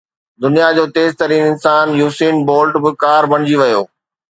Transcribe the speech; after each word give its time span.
دنيا 0.43 0.69
جو 0.77 0.85
تيز 0.95 1.11
ترين 1.19 1.43
انسان 1.51 1.87
يوسين 2.01 2.35
بولٽ 2.49 2.83
به 2.87 2.97
ڪار 3.05 3.31
بڻجي 3.35 3.63
ويو 3.63 3.81